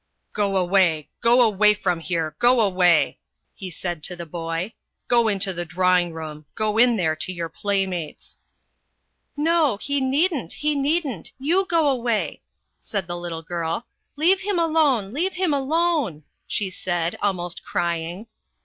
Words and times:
"Go 0.33 0.57
away, 0.57 1.09
go 1.21 1.43
away 1.43 1.75
from 1.75 1.99
here, 1.99 2.35
go 2.39 2.59
away!" 2.59 3.19
he 3.53 3.69
said 3.69 4.01
to 4.05 4.15
the 4.15 4.25
boy." 4.25 4.73
Go 5.07 5.27
into 5.27 5.53
the 5.53 5.63
drawing 5.63 6.11
room! 6.11 6.47
Go 6.55 6.79
in 6.79 6.95
there 6.95 7.15
to 7.17 7.31
your 7.31 7.49
play 7.49 7.85
mates!"" 7.85 8.39
No, 9.37 9.77
he 9.77 10.01
needn't, 10.01 10.53
he 10.53 10.73
needn't! 10.73 11.33
You 11.39 11.67
go 11.69 11.87
away," 11.87 12.41
said 12.79 13.05
the 13.05 13.15
little 13.15 13.43
girl." 13.43 13.85
Leave 14.15 14.39
him 14.41 14.57
alone, 14.57 15.13
leave 15.13 15.33
him 15.33 15.53
alone," 15.53 16.23
she 16.47 16.71
said, 16.71 17.15
almost 17.21 17.63
crying. 17.63 18.25